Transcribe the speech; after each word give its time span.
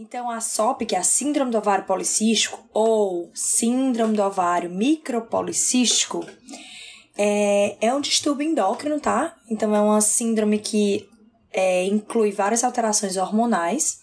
Então, 0.00 0.30
a 0.30 0.40
SOP, 0.40 0.86
que 0.86 0.94
é 0.94 0.98
a 1.00 1.02
Síndrome 1.02 1.50
do 1.50 1.58
Ovário 1.58 1.84
Policístico, 1.84 2.64
ou 2.72 3.32
Síndrome 3.34 4.16
do 4.16 4.22
Ovário 4.22 4.70
Micropolicístico, 4.70 6.24
é, 7.16 7.76
é 7.80 7.92
um 7.92 8.00
distúrbio 8.00 8.48
endócrino, 8.48 9.00
tá? 9.00 9.34
Então, 9.50 9.74
é 9.74 9.80
uma 9.80 10.00
síndrome 10.00 10.60
que 10.60 11.08
é, 11.52 11.84
inclui 11.86 12.30
várias 12.30 12.62
alterações 12.62 13.16
hormonais. 13.16 13.98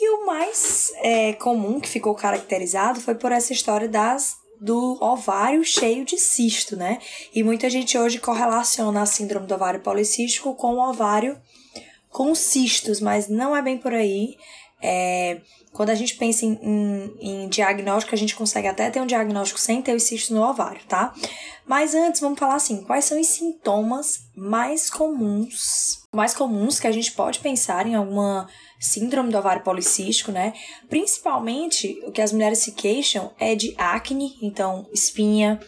E 0.00 0.10
o 0.10 0.24
mais 0.24 0.92
é, 0.98 1.32
comum 1.32 1.80
que 1.80 1.88
ficou 1.88 2.14
caracterizado 2.14 3.00
foi 3.00 3.16
por 3.16 3.32
essa 3.32 3.52
história 3.52 3.88
das 3.88 4.36
do 4.60 4.96
ovário 5.00 5.64
cheio 5.64 6.04
de 6.04 6.18
cisto, 6.18 6.76
né? 6.76 7.00
E 7.34 7.42
muita 7.42 7.68
gente 7.68 7.98
hoje 7.98 8.18
correlaciona 8.20 9.02
a 9.02 9.06
síndrome 9.06 9.46
do 9.48 9.54
ovário 9.54 9.80
policístico 9.80 10.54
com 10.54 10.74
o 10.74 10.88
ovário 10.88 11.36
com 12.10 12.34
cistos, 12.34 13.00
mas 13.00 13.28
não 13.28 13.56
é 13.56 13.62
bem 13.62 13.78
por 13.78 13.92
aí. 13.92 14.36
É, 14.80 15.40
quando 15.72 15.90
a 15.90 15.94
gente 15.94 16.16
pensa 16.16 16.44
em, 16.44 16.58
em, 16.62 17.14
em, 17.20 17.48
diagnóstico, 17.48 18.14
a 18.14 18.18
gente 18.18 18.34
consegue 18.34 18.68
até 18.68 18.90
ter 18.90 19.00
um 19.00 19.06
diagnóstico 19.06 19.58
sem 19.58 19.82
ter 19.82 19.94
os 19.94 20.04
cistos 20.04 20.30
no 20.30 20.42
ovário, 20.42 20.80
tá? 20.88 21.12
Mas 21.66 21.94
antes, 21.94 22.20
vamos 22.20 22.38
falar 22.38 22.54
assim, 22.54 22.82
quais 22.84 23.04
são 23.04 23.20
os 23.20 23.26
sintomas 23.26 24.20
mais 24.36 24.88
comuns, 24.88 26.02
mais 26.14 26.34
comuns 26.34 26.78
que 26.80 26.86
a 26.86 26.92
gente 26.92 27.12
pode 27.12 27.40
pensar 27.40 27.86
em 27.86 27.94
alguma 27.94 28.48
síndrome 28.80 29.30
do 29.30 29.38
ovário 29.38 29.62
policístico, 29.62 30.30
né? 30.30 30.54
Principalmente, 30.88 32.00
o 32.06 32.12
que 32.12 32.22
as 32.22 32.32
mulheres 32.32 32.58
se 32.58 32.72
queixam 32.72 33.32
é 33.38 33.54
de 33.54 33.74
acne, 33.76 34.36
então 34.40 34.86
espinha, 34.92 35.60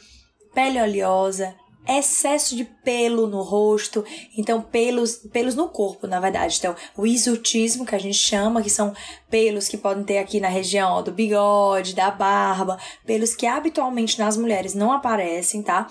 pele 0.55 0.81
oleosa, 0.81 1.55
excesso 1.99 2.57
de 2.57 2.65
pelo 2.65 3.27
no 3.27 3.43
rosto, 3.43 4.05
então 4.37 4.63
pelos, 4.63 5.17
pelos 5.33 5.55
no 5.55 5.69
corpo, 5.69 6.07
na 6.07 6.21
verdade. 6.21 6.57
Então, 6.59 6.75
o 6.97 7.07
exotismo 7.07 7.85
que 7.85 7.95
a 7.95 7.99
gente 7.99 8.19
chama, 8.19 8.63
que 8.63 8.71
são 8.71 8.95
pelos 9.29 9.69
que 9.69 9.77
podem 9.77 10.05
ter 10.05 10.19
aqui 10.19 10.41
na 10.41 10.49
região 10.49 10.93
ó, 10.93 11.03
do 11.03 11.13
bigode, 11.13 11.95
da 11.95 12.11
barba, 12.11 12.79
pelos 13.05 13.35
que 13.35 13.47
habitualmente 13.47 14.19
nas 14.19 14.37
mulheres 14.37 14.75
não 14.75 14.93
aparecem, 14.93 15.63
tá? 15.63 15.87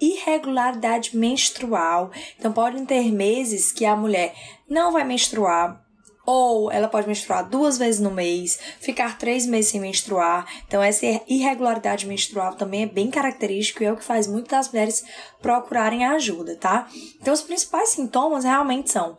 Irregularidade 0.00 1.16
menstrual. 1.16 2.10
Então, 2.38 2.52
podem 2.52 2.84
ter 2.84 3.10
meses 3.12 3.72
que 3.72 3.84
a 3.84 3.96
mulher 3.96 4.34
não 4.68 4.92
vai 4.92 5.04
menstruar, 5.04 5.85
ou 6.26 6.70
ela 6.72 6.88
pode 6.88 7.06
menstruar 7.06 7.48
duas 7.48 7.78
vezes 7.78 8.00
no 8.00 8.10
mês, 8.10 8.58
ficar 8.80 9.16
três 9.16 9.46
meses 9.46 9.70
sem 9.70 9.80
menstruar. 9.80 10.44
Então, 10.66 10.82
essa 10.82 11.06
irregularidade 11.28 12.06
menstrual 12.06 12.56
também 12.56 12.82
é 12.82 12.86
bem 12.86 13.10
característico 13.10 13.82
e 13.82 13.86
é 13.86 13.92
o 13.92 13.96
que 13.96 14.04
faz 14.04 14.26
muitas 14.26 14.68
mulheres 14.68 15.04
procurarem 15.40 16.04
ajuda, 16.04 16.56
tá? 16.56 16.88
Então, 17.20 17.32
os 17.32 17.42
principais 17.42 17.90
sintomas 17.90 18.44
realmente 18.44 18.90
são 18.90 19.16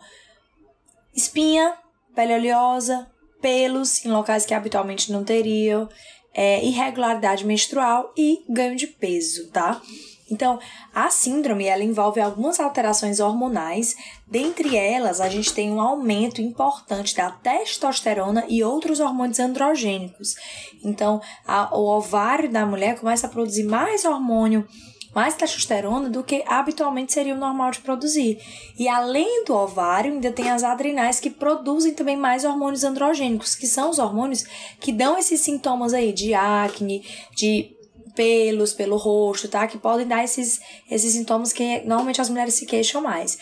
espinha, 1.16 1.76
pele 2.14 2.34
oleosa, 2.34 3.10
pelos 3.42 4.04
em 4.04 4.10
locais 4.10 4.46
que 4.46 4.54
habitualmente 4.54 5.12
não 5.12 5.24
teriam, 5.24 5.88
é, 6.34 6.64
irregularidade 6.64 7.46
menstrual 7.46 8.14
e 8.18 8.44
ganho 8.50 8.76
de 8.76 8.88
peso, 8.88 9.50
tá? 9.50 9.82
Então, 10.30 10.60
a 10.94 11.10
síndrome 11.10 11.66
ela 11.66 11.84
envolve 11.84 12.20
algumas 12.20 12.60
alterações 12.60 13.20
hormonais, 13.20 13.96
dentre 14.28 14.76
elas 14.76 15.22
a 15.22 15.30
gente 15.30 15.54
tem 15.54 15.72
um 15.72 15.80
aumento 15.80 16.42
importante 16.42 17.16
da 17.16 17.32
testosterona 17.32 18.46
e 18.48 18.64
outros 18.64 19.00
hormônios 19.00 19.40
androgênicos. 19.40 20.36
Então, 20.84 21.22
a, 21.46 21.76
o 21.76 21.88
ovário 21.88 22.52
da 22.52 22.66
mulher 22.66 23.00
começa 23.00 23.28
a 23.28 23.30
produzir 23.30 23.64
mais 23.64 24.04
hormônio, 24.04 24.68
mais 25.16 25.34
testosterona 25.34 26.10
do 26.10 26.24
que 26.24 26.44
habitualmente 26.46 27.14
seria 27.14 27.34
o 27.34 27.40
normal 27.40 27.72
de 27.72 27.80
produzir. 27.80 28.38
E 28.78 28.88
além 28.88 29.46
do 29.46 29.56
ovário, 29.56 30.14
ainda 30.14 30.32
tem 30.32 30.52
as 30.52 30.64
adrenais 30.64 31.20
que 31.20 31.30
produzem 31.30 31.94
também 31.94 32.18
mais 32.18 32.44
hormônios 32.44 32.84
androgênicos, 32.84 33.56
que 33.56 33.66
são 33.66 33.90
os 33.90 33.98
hormônios 33.98 34.44
que 34.80 34.92
dão 34.92 35.18
esses 35.18 35.42
sintomas 35.42 35.94
aí 35.94 36.12
de 36.12 36.34
acne, 36.34 37.04
de 37.36 37.77
pelos 38.18 38.74
pelo 38.74 38.98
rosto, 38.98 39.48
tá? 39.48 39.68
Que 39.68 39.78
podem 39.78 40.08
dar 40.08 40.24
esses, 40.24 40.60
esses 40.90 41.14
sintomas 41.14 41.54
que 41.54 41.82
normalmente 41.82 42.20
as 42.20 42.30
mulheres 42.30 42.56
se 42.56 42.66
queixam 42.66 43.02
mais. 43.02 43.38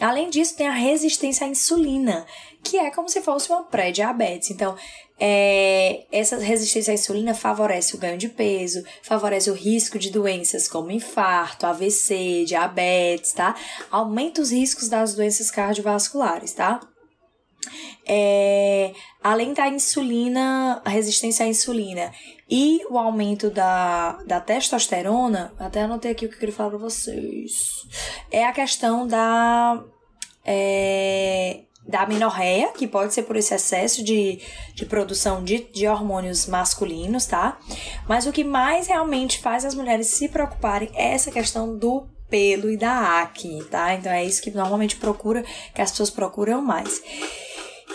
Além 0.00 0.30
disso, 0.30 0.56
tem 0.56 0.66
a 0.66 0.72
resistência 0.72 1.46
à 1.46 1.50
insulina, 1.50 2.26
que 2.64 2.78
é 2.78 2.90
como 2.90 3.08
se 3.08 3.20
fosse 3.20 3.50
uma 3.50 3.62
pré-diabetes. 3.62 4.50
Então, 4.50 4.74
é, 5.20 6.06
essa 6.10 6.36
resistência 6.38 6.90
à 6.90 6.94
insulina 6.94 7.34
favorece 7.34 7.94
o 7.94 7.98
ganho 7.98 8.18
de 8.18 8.28
peso, 8.28 8.82
favorece 9.02 9.50
o 9.50 9.54
risco 9.54 9.98
de 9.98 10.10
doenças 10.10 10.66
como 10.66 10.90
infarto, 10.90 11.66
AVC, 11.66 12.44
diabetes, 12.46 13.32
tá? 13.32 13.54
Aumenta 13.90 14.40
os 14.40 14.50
riscos 14.50 14.88
das 14.88 15.14
doenças 15.14 15.50
cardiovasculares, 15.50 16.52
tá? 16.54 16.80
É, 18.06 18.92
além 19.22 19.52
da 19.54 19.68
insulina, 19.68 20.82
a 20.84 20.90
resistência 20.90 21.44
à 21.44 21.48
insulina 21.48 22.12
e 22.50 22.84
o 22.90 22.98
aumento 22.98 23.50
da, 23.50 24.18
da 24.26 24.40
testosterona, 24.40 25.52
até 25.58 25.82
anotei 25.82 26.12
aqui 26.12 26.26
o 26.26 26.28
que 26.28 26.34
eu 26.34 26.38
queria 26.38 26.54
falar 26.54 26.70
pra 26.70 26.78
vocês, 26.78 27.52
é 28.30 28.44
a 28.44 28.52
questão 28.52 29.06
da. 29.06 29.82
É, 30.44 31.60
da 31.86 32.02
amenorreia, 32.02 32.72
que 32.72 32.86
pode 32.86 33.12
ser 33.12 33.24
por 33.24 33.36
esse 33.36 33.54
excesso 33.54 34.02
de, 34.02 34.40
de 34.74 34.86
produção 34.86 35.44
de, 35.44 35.70
de 35.70 35.86
hormônios 35.86 36.46
masculinos, 36.46 37.26
tá? 37.26 37.58
Mas 38.08 38.26
o 38.26 38.32
que 38.32 38.42
mais 38.42 38.86
realmente 38.86 39.38
faz 39.38 39.64
as 39.66 39.74
mulheres 39.74 40.06
se 40.06 40.28
preocuparem 40.28 40.90
é 40.94 41.12
essa 41.12 41.30
questão 41.30 41.76
do 41.76 42.06
pelo 42.28 42.70
e 42.70 42.76
da 42.76 43.20
acne, 43.20 43.62
tá? 43.64 43.94
Então 43.94 44.10
é 44.10 44.24
isso 44.24 44.42
que 44.42 44.50
normalmente 44.50 44.96
procura, 44.96 45.44
que 45.74 45.82
as 45.82 45.90
pessoas 45.90 46.10
procuram 46.10 46.62
mais. 46.62 47.02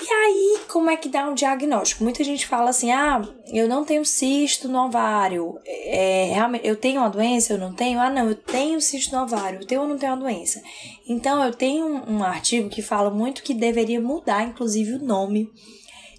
E 0.02 0.14
aí, 0.14 0.60
como 0.70 0.90
é 0.90 0.96
que 0.96 1.10
dá 1.10 1.28
um 1.28 1.34
diagnóstico? 1.34 2.04
Muita 2.04 2.24
gente 2.24 2.48
fala 2.48 2.70
assim: 2.70 2.92
ah, 2.92 3.22
eu 3.52 3.68
não 3.68 3.84
tenho 3.84 4.06
cisto 4.06 4.70
no 4.70 4.86
ovário. 4.86 5.60
É, 5.66 6.32
realmente, 6.34 6.66
eu 6.66 6.76
tenho 6.76 7.02
uma 7.02 7.10
doença, 7.10 7.54
eu 7.54 7.58
não 7.58 7.74
tenho? 7.74 8.00
Ah, 8.00 8.10
não, 8.10 8.30
eu 8.30 8.36
tenho 8.36 8.80
cisto 8.80 9.14
no 9.16 9.24
ovário, 9.24 9.60
eu 9.60 9.68
tenho 9.68 9.82
ou 9.82 9.88
não 9.88 9.98
tenho 9.98 10.14
uma 10.14 10.22
doença? 10.22 10.62
Então, 11.08 11.44
eu 11.44 11.54
tenho 11.54 11.86
um, 11.86 12.18
um 12.18 12.24
artigo 12.24 12.70
que 12.70 12.82
fala 12.82 13.10
muito 13.10 13.44
que 13.44 13.54
deveria 13.54 14.00
mudar, 14.00 14.44
inclusive, 14.44 14.94
o 14.94 15.04
nome 15.04 15.52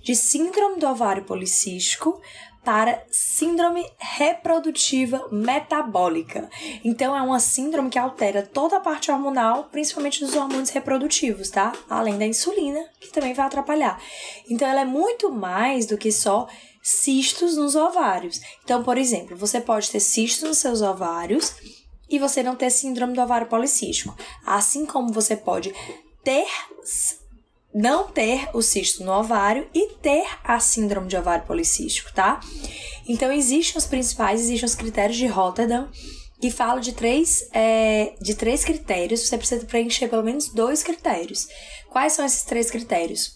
de 0.03 0.15
síndrome 0.15 0.79
do 0.79 0.87
ovário 0.87 1.25
policístico 1.25 2.21
para 2.65 3.03
síndrome 3.11 3.85
reprodutiva 3.99 5.29
metabólica. 5.33 6.49
Então 6.85 7.17
é 7.17 7.23
uma 7.23 7.41
síndrome 7.41 7.91
que 7.91 7.99
altera 7.99 8.43
toda 8.43 8.77
a 8.77 8.81
parte 8.81 9.11
hormonal, 9.11 9.65
principalmente 9.65 10.21
dos 10.21 10.37
hormônios 10.37 10.71
reprodutivos, 10.71 11.51
tá? 11.51 11.73
Além 11.89 12.19
da 12.19 12.27
insulina, 12.27 12.85
que 13.01 13.13
também 13.13 13.33
vai 13.33 13.47
atrapalhar. 13.47 14.01
Então 14.49 14.69
ela 14.69 14.83
é 14.83 14.85
muito 14.85 15.31
mais 15.31 15.87
do 15.87 15.97
que 15.97 16.13
só 16.13 16.47
cistos 16.83 17.57
nos 17.57 17.75
ovários. 17.77 18.41
Então, 18.65 18.83
por 18.83 18.99
exemplo, 18.99 19.37
você 19.37 19.61
pode 19.61 19.91
ter 19.91 20.01
cistos 20.01 20.49
nos 20.49 20.59
seus 20.59 20.83
ovários 20.83 21.55
e 22.09 22.19
você 22.19 22.43
não 22.43 22.57
ter 22.57 22.71
síndrome 22.71 23.15
do 23.15 23.23
ovário 23.23 23.47
policístico. 23.47 24.17
Assim 24.45 24.85
como 24.85 25.13
você 25.13 25.37
pode 25.37 25.73
ter 26.23 26.47
não 27.75 28.09
ter 28.09 28.49
o 28.53 28.63
cisto 28.63 29.05
no 29.05 29.13
ovário 29.13 29.69
e 29.73 29.95
ter 29.95 30.27
a 30.43 30.59
síndrome 30.59 31.09
de 31.09 31.17
ovário 31.17 31.47
policístico, 31.47 32.13
tá? 32.13 32.41
Então, 33.09 33.33
existem 33.33 33.79
os 33.79 33.87
principais, 33.87 34.41
existem 34.41 34.67
os 34.67 34.75
critérios 34.75 35.17
de 35.17 35.27
Rotterdam, 35.27 35.89
que 36.41 36.51
falam 36.51 36.81
de 36.81 36.93
três, 36.93 37.49
é, 37.53 38.15
de 38.21 38.35
três 38.35 38.65
critérios. 38.65 39.21
Você 39.21 39.37
precisa 39.37 39.67
preencher 39.67 40.09
pelo 40.09 40.25
menos 40.25 40.49
dois 40.49 40.83
critérios. 40.83 41.47
Quais 41.91 42.13
são 42.15 42.25
esses 42.25 42.43
três 42.43 42.71
critérios? 42.71 43.35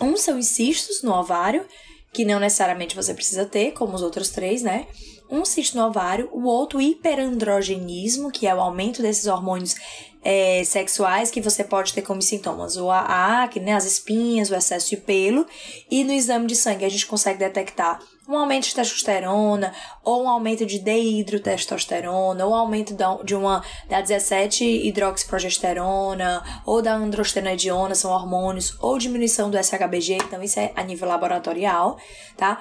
Um 0.00 0.16
são 0.16 0.38
os 0.38 0.46
cistos 0.46 1.02
no 1.02 1.12
ovário, 1.12 1.66
que 2.12 2.24
não 2.24 2.38
necessariamente 2.38 2.94
você 2.94 3.12
precisa 3.12 3.44
ter, 3.44 3.72
como 3.72 3.94
os 3.94 4.02
outros 4.02 4.28
três, 4.30 4.62
né? 4.62 4.86
Um 5.32 5.46
cisto 5.46 5.78
no 5.78 5.86
ovário, 5.86 6.28
o 6.30 6.44
outro 6.44 6.78
hiperandrogenismo, 6.78 8.30
que 8.30 8.46
é 8.46 8.54
o 8.54 8.60
aumento 8.60 9.00
desses 9.00 9.26
hormônios 9.26 9.74
é, 10.22 10.62
sexuais 10.62 11.30
que 11.30 11.40
você 11.40 11.64
pode 11.64 11.94
ter 11.94 12.02
como 12.02 12.20
sintomas, 12.20 12.76
ou 12.76 12.90
a 12.90 13.42
acne, 13.42 13.64
né, 13.64 13.72
as 13.72 13.86
espinhas, 13.86 14.50
o 14.50 14.54
excesso 14.54 14.90
de 14.90 14.98
pelo, 14.98 15.46
e 15.90 16.04
no 16.04 16.12
exame 16.12 16.46
de 16.46 16.54
sangue 16.54 16.84
a 16.84 16.88
gente 16.90 17.06
consegue 17.06 17.38
detectar 17.38 17.98
um 18.28 18.36
aumento 18.36 18.64
de 18.64 18.74
testosterona, 18.74 19.72
ou 20.04 20.24
um 20.24 20.28
aumento 20.28 20.66
de 20.66 20.78
dehidrotestosterona, 20.78 22.44
ou 22.44 22.52
um 22.52 22.54
aumento 22.54 22.94
de 23.24 23.34
uma 23.34 23.64
da 23.88 24.02
17 24.02 24.62
hidroxiprogesterona, 24.86 26.62
ou 26.66 26.82
da 26.82 26.92
androstenediona, 26.92 27.94
são 27.94 28.10
hormônios, 28.10 28.76
ou 28.82 28.98
diminuição 28.98 29.50
do 29.50 29.56
SHBG, 29.56 30.18
então 30.26 30.42
isso 30.42 30.60
é 30.60 30.72
a 30.76 30.82
nível 30.82 31.08
laboratorial, 31.08 31.96
tá? 32.36 32.60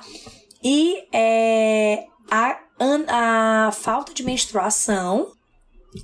E 0.63 1.05
é, 1.11 2.05
a, 2.31 2.57
a 3.09 3.71
falta 3.73 4.13
de 4.13 4.23
menstruação 4.23 5.33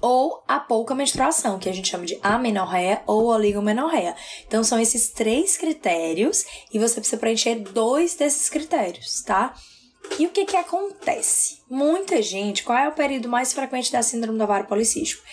ou 0.01 0.43
a 0.45 0.59
pouca 0.59 0.93
menstruação, 0.93 1.57
que 1.57 1.69
a 1.69 1.73
gente 1.73 1.87
chama 1.87 2.05
de 2.05 2.19
amenorreia 2.21 3.01
ou 3.07 3.27
oligomenorreia. 3.27 4.15
Então 4.45 4.61
são 4.63 4.77
esses 4.79 5.09
três 5.09 5.55
critérios 5.55 6.45
e 6.73 6.77
você 6.77 6.95
precisa 6.95 7.17
preencher 7.17 7.55
dois 7.55 8.15
desses 8.15 8.49
critérios, 8.49 9.21
tá? 9.21 9.53
E 10.19 10.25
o 10.25 10.29
que 10.29 10.45
que 10.45 10.57
acontece? 10.57 11.61
Muita 11.69 12.21
gente, 12.21 12.63
qual 12.63 12.77
é 12.77 12.87
o 12.87 12.93
período 12.93 13.29
mais 13.29 13.53
frequente 13.53 13.91
da 13.91 14.01
síndrome 14.01 14.37
do 14.37 14.43
ovário 14.43 14.67
policístico? 14.67 15.23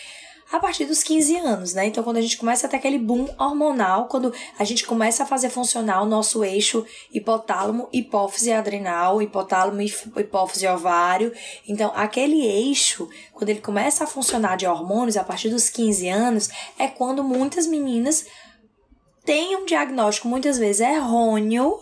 A 0.56 0.60
partir 0.60 0.84
dos 0.84 1.02
15 1.02 1.36
anos, 1.36 1.74
né? 1.74 1.86
Então, 1.86 2.04
quando 2.04 2.18
a 2.18 2.20
gente 2.20 2.36
começa 2.36 2.66
a 2.66 2.70
ter 2.70 2.76
aquele 2.76 2.98
boom 2.98 3.28
hormonal, 3.38 4.06
quando 4.06 4.32
a 4.58 4.64
gente 4.64 4.84
começa 4.86 5.22
a 5.22 5.26
fazer 5.26 5.50
funcionar 5.50 6.02
o 6.02 6.06
nosso 6.06 6.44
eixo 6.44 6.84
hipotálamo, 7.12 7.88
hipófise 7.92 8.52
adrenal, 8.52 9.20
hipotálamo, 9.20 9.82
hipófise 9.82 10.66
ovário. 10.66 11.32
Então, 11.68 11.92
aquele 11.94 12.44
eixo, 12.44 13.08
quando 13.32 13.50
ele 13.50 13.60
começa 13.60 14.04
a 14.04 14.06
funcionar 14.06 14.56
de 14.56 14.66
hormônios 14.66 15.16
a 15.16 15.24
partir 15.24 15.48
dos 15.48 15.68
15 15.68 16.08
anos, 16.08 16.48
é 16.78 16.86
quando 16.88 17.24
muitas 17.24 17.66
meninas 17.66 18.26
têm 19.24 19.56
um 19.56 19.64
diagnóstico 19.64 20.28
muitas 20.28 20.58
vezes 20.58 20.80
errôneo 20.80 21.80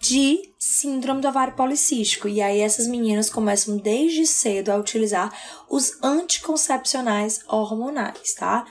de 0.00 0.38
síndrome 0.58 1.20
do 1.20 1.28
ovário 1.28 1.54
policístico. 1.54 2.28
E 2.28 2.40
aí 2.40 2.60
essas 2.60 2.86
meninas 2.86 3.30
começam 3.30 3.76
desde 3.76 4.26
cedo 4.26 4.70
a 4.70 4.76
utilizar 4.76 5.32
os 5.68 6.02
anticoncepcionais 6.02 7.40
hormonais, 7.48 8.34
tá? 8.34 8.66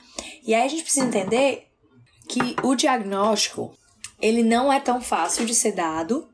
E 0.45 0.53
aí 0.53 0.63
a 0.63 0.67
gente 0.67 0.83
precisa 0.83 1.05
entender 1.05 1.67
que 2.27 2.55
o 2.63 2.75
diagnóstico 2.75 3.75
ele 4.21 4.43
não 4.43 4.71
é 4.71 4.79
tão 4.79 5.01
fácil 5.01 5.45
de 5.45 5.53
ser 5.53 5.73
dado 5.73 6.27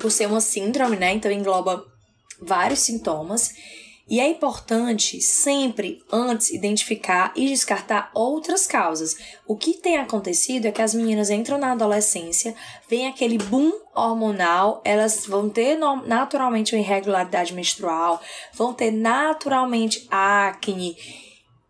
por 0.00 0.10
ser 0.10 0.26
uma 0.26 0.40
síndrome, 0.40 0.96
né? 0.96 1.12
Então 1.12 1.30
engloba 1.30 1.84
vários 2.40 2.80
sintomas 2.80 3.52
e 4.08 4.20
é 4.20 4.28
importante 4.28 5.20
sempre 5.20 6.02
antes 6.10 6.50
identificar 6.50 7.32
e 7.36 7.46
descartar 7.46 8.10
outras 8.14 8.66
causas. 8.66 9.16
O 9.46 9.56
que 9.56 9.74
tem 9.74 9.98
acontecido 9.98 10.66
é 10.66 10.72
que 10.72 10.80
as 10.80 10.94
meninas 10.94 11.28
entram 11.28 11.58
na 11.58 11.72
adolescência, 11.72 12.54
vem 12.88 13.06
aquele 13.06 13.36
boom 13.36 13.72
hormonal, 13.94 14.80
elas 14.84 15.26
vão 15.26 15.50
ter 15.50 15.78
naturalmente 16.06 16.74
uma 16.74 16.80
irregularidade 16.80 17.52
menstrual, 17.52 18.20
vão 18.54 18.72
ter 18.72 18.90
naturalmente 18.90 20.06
acne 20.10 20.96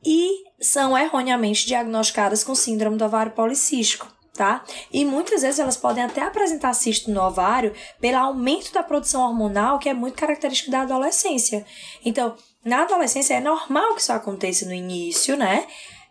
e 0.04 0.44
são 0.60 0.96
erroneamente 0.96 1.66
diagnosticadas 1.66 2.44
com 2.44 2.54
síndrome 2.54 2.96
do 2.96 3.04
ovário 3.04 3.32
policístico 3.32 4.17
tá? 4.38 4.64
E 4.92 5.04
muitas 5.04 5.42
vezes 5.42 5.58
elas 5.58 5.76
podem 5.76 6.04
até 6.04 6.22
apresentar 6.22 6.72
cisto 6.72 7.10
no 7.10 7.20
ovário 7.20 7.74
pelo 8.00 8.18
aumento 8.18 8.72
da 8.72 8.84
produção 8.84 9.22
hormonal, 9.22 9.80
que 9.80 9.88
é 9.88 9.92
muito 9.92 10.16
característico 10.16 10.70
da 10.70 10.82
adolescência. 10.82 11.66
Então, 12.04 12.36
na 12.64 12.82
adolescência 12.82 13.34
é 13.34 13.40
normal 13.40 13.96
que 13.96 14.00
isso 14.00 14.12
aconteça 14.12 14.64
no 14.64 14.72
início, 14.72 15.36
né? 15.36 15.66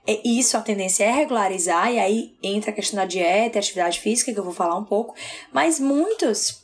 E 0.06 0.40
isso 0.40 0.58
a 0.58 0.62
tendência 0.62 1.06
é 1.06 1.12
regularizar, 1.12 1.92
e 1.92 2.00
aí 2.00 2.38
entra 2.44 2.72
a 2.72 2.74
questão 2.74 2.98
da 2.98 3.06
dieta 3.06 3.60
atividade 3.60 4.02
física, 4.02 4.34
que 4.34 4.40
eu 4.40 4.44
vou 4.44 4.54
falar 4.54 4.78
um 4.78 4.86
pouco, 4.86 5.16
mas 5.54 5.80
muitos 5.80 6.64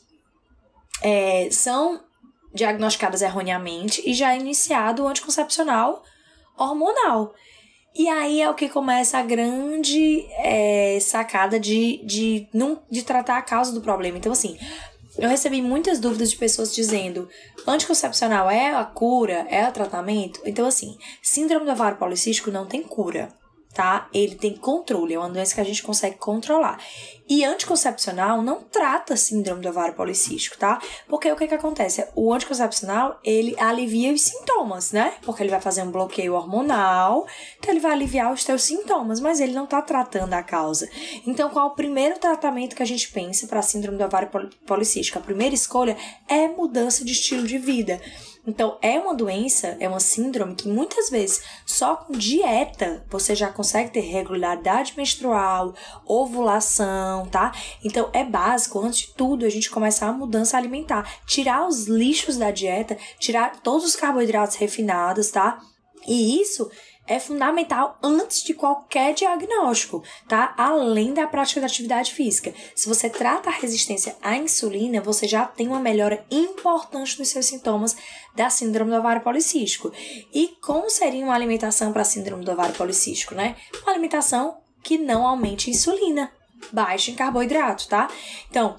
é, 1.02 1.48
são 1.50 2.00
diagnosticadas 2.54 3.22
erroneamente 3.22 4.02
e 4.04 4.12
já 4.12 4.34
é 4.34 4.38
iniciado 4.38 5.02
o 5.02 5.08
anticoncepcional 5.08 6.02
hormonal. 6.58 7.34
E 7.94 8.08
aí 8.08 8.42
é 8.42 8.50
o 8.50 8.54
que 8.54 8.68
começa 8.68 9.18
a 9.18 9.22
grande 9.22 10.26
é, 10.38 10.98
sacada 11.00 11.60
de, 11.60 12.00
de, 12.04 12.48
não, 12.52 12.82
de 12.90 13.02
tratar 13.02 13.38
a 13.38 13.42
causa 13.42 13.72
do 13.72 13.80
problema. 13.80 14.18
Então, 14.18 14.32
assim, 14.32 14.58
eu 15.16 15.28
recebi 15.28 15.62
muitas 15.62 16.00
dúvidas 16.00 16.30
de 16.30 16.36
pessoas 16.36 16.74
dizendo: 16.74 17.28
anticoncepcional 17.66 18.50
é 18.50 18.74
a 18.74 18.84
cura, 18.84 19.46
é 19.48 19.68
o 19.68 19.72
tratamento? 19.72 20.40
Então, 20.44 20.66
assim, 20.66 20.98
síndrome 21.22 21.66
do 21.66 21.72
ovário 21.72 21.96
policístico 21.96 22.50
não 22.50 22.66
tem 22.66 22.82
cura 22.82 23.28
tá? 23.74 24.08
Ele 24.14 24.36
tem 24.36 24.56
controle, 24.56 25.14
é 25.14 25.18
uma 25.18 25.28
doença 25.28 25.54
que 25.54 25.60
a 25.60 25.64
gente 25.64 25.82
consegue 25.82 26.16
controlar. 26.16 26.78
E 27.28 27.42
anticoncepcional 27.42 28.42
não 28.42 28.62
trata 28.62 29.16
síndrome 29.16 29.62
do 29.62 29.68
ovário 29.68 29.94
policístico, 29.94 30.58
tá? 30.58 30.80
Porque 31.08 31.30
o 31.32 31.36
que 31.36 31.48
que 31.48 31.54
acontece? 31.54 32.06
O 32.14 32.32
anticoncepcional, 32.32 33.18
ele 33.24 33.56
alivia 33.58 34.12
os 34.12 34.20
sintomas, 34.20 34.92
né? 34.92 35.14
Porque 35.22 35.42
ele 35.42 35.50
vai 35.50 35.60
fazer 35.60 35.82
um 35.82 35.90
bloqueio 35.90 36.34
hormonal, 36.34 37.26
então 37.58 37.70
ele 37.70 37.80
vai 37.80 37.92
aliviar 37.92 38.32
os 38.32 38.44
teus 38.44 38.62
sintomas, 38.62 39.20
mas 39.20 39.40
ele 39.40 39.52
não 39.52 39.66
tá 39.66 39.80
tratando 39.80 40.34
a 40.34 40.42
causa. 40.42 40.88
Então, 41.26 41.48
qual 41.48 41.68
o 41.68 41.74
primeiro 41.74 42.18
tratamento 42.18 42.76
que 42.76 42.82
a 42.82 42.86
gente 42.86 43.10
pensa 43.10 43.46
para 43.46 43.62
síndrome 43.62 43.98
do 43.98 44.04
ovário 44.04 44.30
policístico? 44.66 45.18
A 45.18 45.22
primeira 45.22 45.54
escolha 45.54 45.96
é 46.28 46.46
mudança 46.46 47.04
de 47.04 47.12
estilo 47.12 47.46
de 47.46 47.56
vida. 47.56 48.00
Então, 48.46 48.78
é 48.82 48.98
uma 48.98 49.14
doença, 49.14 49.76
é 49.80 49.88
uma 49.88 50.00
síndrome 50.00 50.54
que 50.54 50.68
muitas 50.68 51.08
vezes 51.08 51.42
só 51.64 51.96
com 51.96 52.12
dieta 52.12 53.04
você 53.08 53.34
já 53.34 53.50
consegue 53.50 53.90
ter 53.90 54.00
regularidade 54.00 54.92
menstrual, 54.96 55.74
ovulação, 56.06 57.26
tá? 57.26 57.52
Então, 57.82 58.10
é 58.12 58.22
básico, 58.22 58.78
antes 58.78 59.06
de 59.06 59.14
tudo, 59.14 59.46
a 59.46 59.50
gente 59.50 59.70
começar 59.70 60.08
a 60.08 60.12
mudança 60.12 60.58
alimentar. 60.58 61.10
Tirar 61.26 61.66
os 61.66 61.86
lixos 61.86 62.36
da 62.36 62.50
dieta, 62.50 62.98
tirar 63.18 63.60
todos 63.60 63.84
os 63.84 63.96
carboidratos 63.96 64.56
refinados, 64.56 65.30
tá? 65.30 65.58
E 66.06 66.40
isso 66.40 66.70
é 67.06 67.18
fundamental 67.20 67.98
antes 68.02 68.42
de 68.42 68.54
qualquer 68.54 69.14
diagnóstico, 69.14 70.02
tá? 70.28 70.54
Além 70.56 71.12
da 71.12 71.26
prática 71.26 71.60
da 71.60 71.66
atividade 71.66 72.12
física. 72.12 72.54
Se 72.74 72.88
você 72.88 73.10
trata 73.10 73.50
a 73.50 73.52
resistência 73.52 74.16
à 74.22 74.36
insulina, 74.36 75.00
você 75.00 75.28
já 75.28 75.44
tem 75.44 75.68
uma 75.68 75.80
melhora 75.80 76.24
importante 76.30 77.18
nos 77.18 77.28
seus 77.28 77.46
sintomas 77.46 77.96
da 78.34 78.48
síndrome 78.48 78.90
do 78.90 78.96
ovário 78.96 79.22
policístico. 79.22 79.92
E 80.32 80.56
como 80.62 80.88
seria 80.88 81.24
uma 81.24 81.34
alimentação 81.34 81.92
para 81.92 82.02
a 82.02 82.06
síndrome 82.06 82.44
do 82.44 82.52
ovário 82.52 82.74
policístico, 82.74 83.34
né? 83.34 83.56
Uma 83.82 83.92
alimentação 83.92 84.58
que 84.82 84.98
não 84.98 85.26
aumente 85.26 85.70
insulina, 85.70 86.30
baixa 86.72 87.10
em 87.10 87.14
carboidrato, 87.14 87.88
tá? 87.88 88.08
Então, 88.50 88.76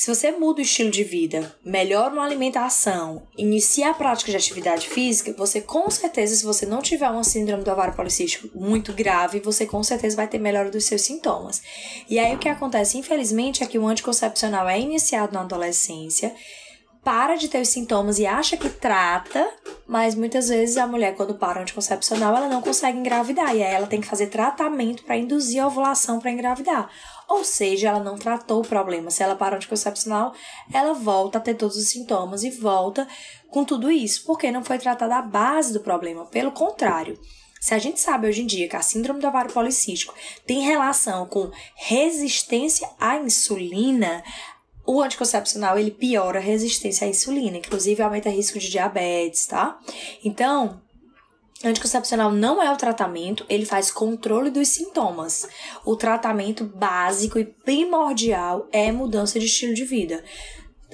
se 0.00 0.06
você 0.06 0.32
muda 0.32 0.60
o 0.60 0.62
estilo 0.62 0.90
de 0.90 1.04
vida, 1.04 1.54
melhora 1.62 2.14
uma 2.14 2.24
alimentação, 2.24 3.28
inicia 3.36 3.90
a 3.90 3.92
prática 3.92 4.30
de 4.30 4.36
atividade 4.38 4.88
física, 4.88 5.34
você 5.36 5.60
com 5.60 5.90
certeza, 5.90 6.34
se 6.34 6.42
você 6.42 6.64
não 6.64 6.80
tiver 6.80 7.10
uma 7.10 7.22
síndrome 7.22 7.62
do 7.62 7.70
ovário 7.70 7.92
policístico 7.92 8.48
muito 8.58 8.94
grave, 8.94 9.40
você 9.40 9.66
com 9.66 9.82
certeza 9.82 10.16
vai 10.16 10.26
ter 10.26 10.38
melhora 10.38 10.70
dos 10.70 10.84
seus 10.86 11.02
sintomas. 11.02 11.60
E 12.08 12.18
aí 12.18 12.34
o 12.34 12.38
que 12.38 12.48
acontece, 12.48 12.96
infelizmente, 12.96 13.62
é 13.62 13.66
que 13.66 13.78
o 13.78 13.86
anticoncepcional 13.86 14.66
é 14.70 14.80
iniciado 14.80 15.34
na 15.34 15.42
adolescência, 15.42 16.34
para 17.04 17.36
de 17.36 17.48
ter 17.48 17.60
os 17.60 17.68
sintomas 17.68 18.18
e 18.18 18.26
acha 18.26 18.56
que 18.56 18.68
trata, 18.68 19.48
mas 19.86 20.14
muitas 20.14 20.48
vezes 20.48 20.76
a 20.76 20.86
mulher, 20.86 21.14
quando 21.14 21.34
para 21.34 21.58
o 21.58 21.62
anticoncepcional, 21.62 22.36
ela 22.36 22.48
não 22.48 22.60
consegue 22.60 22.98
engravidar. 22.98 23.54
E 23.56 23.62
aí 23.62 23.74
ela 23.74 23.86
tem 23.86 24.00
que 24.00 24.06
fazer 24.06 24.26
tratamento 24.26 25.02
para 25.04 25.16
induzir 25.16 25.62
a 25.62 25.66
ovulação 25.66 26.20
para 26.20 26.30
engravidar. 26.30 26.90
Ou 27.30 27.44
seja, 27.44 27.90
ela 27.90 28.00
não 28.00 28.18
tratou 28.18 28.60
o 28.60 28.66
problema. 28.66 29.08
Se 29.08 29.22
ela 29.22 29.36
para 29.36 29.54
anticoncepcional, 29.54 30.34
ela 30.72 30.92
volta 30.92 31.38
a 31.38 31.40
ter 31.40 31.54
todos 31.54 31.76
os 31.76 31.88
sintomas 31.88 32.42
e 32.42 32.50
volta 32.50 33.06
com 33.48 33.64
tudo 33.64 33.88
isso, 33.88 34.24
porque 34.26 34.50
não 34.50 34.64
foi 34.64 34.78
tratada 34.78 35.14
a 35.14 35.22
base 35.22 35.72
do 35.72 35.78
problema. 35.78 36.26
Pelo 36.26 36.50
contrário, 36.50 37.16
se 37.60 37.72
a 37.72 37.78
gente 37.78 38.00
sabe 38.00 38.26
hoje 38.26 38.42
em 38.42 38.46
dia 38.46 38.68
que 38.68 38.74
a 38.74 38.82
síndrome 38.82 39.20
do 39.20 39.28
ovário 39.28 39.52
policístico 39.52 40.12
tem 40.44 40.62
relação 40.62 41.24
com 41.24 41.52
resistência 41.76 42.90
à 42.98 43.18
insulina, 43.18 44.24
o 44.84 45.00
anticoncepcional 45.00 45.78
ele 45.78 45.92
piora 45.92 46.40
a 46.40 46.42
resistência 46.42 47.06
à 47.06 47.10
insulina, 47.10 47.58
inclusive 47.58 48.02
aumenta 48.02 48.28
o 48.28 48.32
risco 48.32 48.58
de 48.58 48.68
diabetes, 48.68 49.46
tá? 49.46 49.78
Então, 50.24 50.82
Anticoncepcional 51.62 52.32
não 52.32 52.62
é 52.62 52.72
o 52.72 52.76
tratamento, 52.76 53.44
ele 53.46 53.66
faz 53.66 53.90
controle 53.90 54.50
dos 54.50 54.68
sintomas. 54.68 55.46
O 55.84 55.94
tratamento 55.94 56.64
básico 56.64 57.38
e 57.38 57.44
primordial 57.44 58.66
é 58.72 58.90
mudança 58.90 59.38
de 59.38 59.44
estilo 59.44 59.74
de 59.74 59.84
vida. 59.84 60.24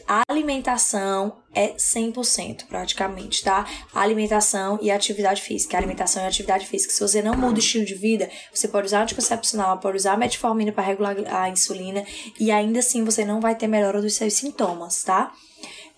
A 0.08 0.22
alimentação 0.28 1.38
é 1.52 1.74
100% 1.74 2.66
praticamente, 2.66 3.42
tá? 3.42 3.66
A 3.92 4.00
alimentação 4.00 4.78
e 4.80 4.90
atividade 4.90 5.42
física. 5.42 5.76
A 5.76 5.80
alimentação 5.80 6.22
e 6.22 6.26
atividade 6.26 6.66
física. 6.66 6.92
Se 6.92 7.00
você 7.00 7.22
não 7.22 7.36
muda 7.36 7.56
o 7.56 7.58
estilo 7.58 7.84
de 7.84 7.94
vida, 7.94 8.30
você 8.52 8.68
pode 8.68 8.86
usar 8.86 9.02
anticoncepcional, 9.02 9.78
pode 9.78 9.96
usar 9.96 10.16
metformina 10.16 10.70
para 10.70 10.84
regular 10.84 11.16
a 11.28 11.48
insulina 11.48 12.04
e 12.38 12.52
ainda 12.52 12.80
assim 12.80 13.04
você 13.04 13.24
não 13.24 13.40
vai 13.40 13.56
ter 13.56 13.66
melhora 13.66 14.00
dos 14.00 14.14
seus 14.14 14.34
sintomas, 14.34 15.02
tá? 15.02 15.32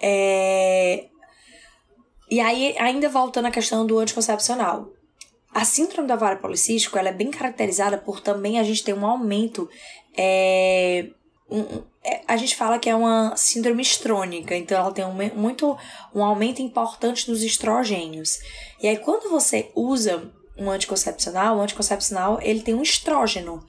É... 0.01 1.09
E 2.31 2.41
aí, 2.41 2.77
ainda 2.79 3.09
voltando 3.09 3.47
à 3.47 3.51
questão 3.51 3.87
do 3.87 3.99
anticoncepcional. 3.99 4.91
A 5.53 5.65
síndrome 5.65 6.07
do 6.07 6.15
ovário 6.15 6.41
policístico 6.41 6.99
ela 6.99 7.09
é 7.09 7.13
bem 7.13 7.31
caracterizada 7.31 7.97
por 7.97 8.21
também 8.21 8.59
a 8.59 8.63
gente 8.63 8.85
ter 8.85 8.93
um 8.93 9.07
aumento 9.07 9.69
é, 10.17 11.09
um, 11.51 11.83
é, 12.05 12.21
a 12.27 12.37
gente 12.37 12.55
fala 12.57 12.79
que 12.79 12.91
é 12.91 12.95
uma 12.95 13.35
síndrome 13.37 13.83
estrônica, 13.83 14.55
então 14.55 14.79
ela 14.79 14.93
tem 14.93 15.05
um, 15.05 15.15
muito, 15.35 15.77
um 16.15 16.23
aumento 16.23 16.61
importante 16.61 17.27
dos 17.27 17.43
estrogênios. 17.43 18.39
E 18.83 18.89
aí, 18.89 18.99
quando 18.99 19.31
você 19.31 19.71
usa 19.75 20.31
um 20.57 20.71
anticoncepcional, 20.71 21.57
o 21.57 21.61
anticoncepcional 21.61 22.39
ele 22.43 22.61
tem 22.61 22.75
um 22.75 22.83
estrógeno. 22.83 23.65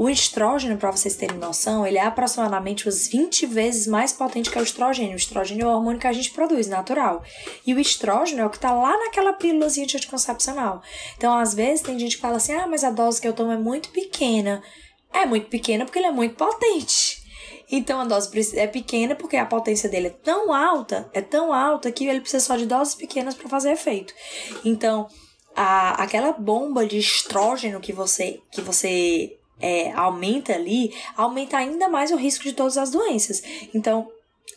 O 0.00 0.08
estrógeno, 0.08 0.78
para 0.78 0.90
vocês 0.90 1.14
terem 1.14 1.36
noção, 1.36 1.86
ele 1.86 1.98
é 1.98 2.00
aproximadamente 2.00 2.86
umas 2.86 3.06
20 3.06 3.44
vezes 3.44 3.86
mais 3.86 4.14
potente 4.14 4.50
que 4.50 4.58
o 4.58 4.62
estrogênio. 4.62 5.12
O 5.12 5.16
estrogênio 5.16 5.64
é 5.64 5.66
o 5.66 5.74
hormônio 5.74 6.00
que 6.00 6.06
a 6.06 6.12
gente 6.14 6.30
produz, 6.30 6.68
natural. 6.68 7.22
E 7.66 7.74
o 7.74 7.78
estrógeno 7.78 8.40
é 8.40 8.46
o 8.46 8.48
que 8.48 8.56
está 8.56 8.72
lá 8.72 8.96
naquela 8.96 9.34
pílulazinha 9.34 9.86
de 9.86 9.98
anticoncepcional. 9.98 10.80
Então, 11.18 11.36
às 11.36 11.52
vezes, 11.52 11.82
tem 11.82 11.98
gente 11.98 12.16
que 12.16 12.22
fala 12.22 12.38
assim: 12.38 12.54
ah, 12.54 12.66
mas 12.66 12.82
a 12.82 12.90
dose 12.90 13.20
que 13.20 13.28
eu 13.28 13.34
tomo 13.34 13.52
é 13.52 13.58
muito 13.58 13.90
pequena. 13.90 14.62
É 15.12 15.26
muito 15.26 15.48
pequena 15.48 15.84
porque 15.84 15.98
ele 15.98 16.06
é 16.06 16.12
muito 16.12 16.34
potente. 16.34 17.22
Então 17.70 18.00
a 18.00 18.04
dose 18.06 18.58
é 18.58 18.66
pequena 18.66 19.14
porque 19.14 19.36
a 19.36 19.44
potência 19.44 19.86
dele 19.86 20.06
é 20.06 20.10
tão 20.24 20.50
alta, 20.50 21.10
é 21.12 21.20
tão 21.20 21.52
alta 21.52 21.92
que 21.92 22.06
ele 22.06 22.22
precisa 22.22 22.42
só 22.42 22.56
de 22.56 22.64
doses 22.64 22.94
pequenas 22.94 23.34
para 23.34 23.50
fazer 23.50 23.72
efeito. 23.72 24.14
Então, 24.64 25.06
a, 25.54 26.02
aquela 26.02 26.32
bomba 26.32 26.86
de 26.86 26.96
estrógeno 26.98 27.80
que 27.80 27.92
você, 27.92 28.40
que 28.50 28.62
você 28.62 29.36
é, 29.60 29.92
aumenta 29.92 30.54
ali, 30.54 30.94
aumenta 31.16 31.56
ainda 31.56 31.88
mais 31.88 32.10
o 32.10 32.16
risco 32.16 32.44
de 32.44 32.52
todas 32.52 32.76
as 32.76 32.90
doenças. 32.90 33.42
Então, 33.74 34.10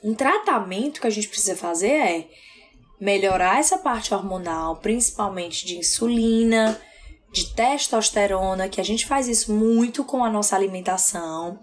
um 0.04 0.14
tratamento 0.14 1.02
que 1.02 1.08
a 1.08 1.10
gente 1.10 1.28
precisa 1.28 1.56
fazer 1.56 1.92
é 1.92 2.28
melhorar 3.00 3.60
essa 3.60 3.78
parte 3.78 4.14
hormonal, 4.14 4.78
principalmente 4.78 5.66
de 5.66 5.78
insulina, 5.78 6.80
de 7.32 7.54
testosterona, 7.54 8.70
que 8.70 8.80
a 8.80 8.84
gente 8.84 9.06
faz 9.06 9.28
isso 9.28 9.52
muito 9.52 10.04
com 10.06 10.24
a 10.24 10.30
nossa 10.30 10.56
alimentação. 10.56 11.60